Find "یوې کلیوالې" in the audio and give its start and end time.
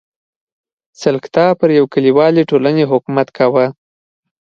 1.77-2.47